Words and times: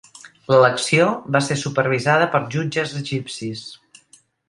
L'elecció 0.51 1.05
va 1.37 1.43
ser 1.49 1.59
supervisada 1.65 2.31
per 2.37 2.43
jutges 2.57 2.99
egipcis. 3.05 3.67